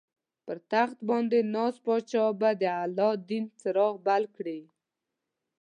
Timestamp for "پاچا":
1.85-2.25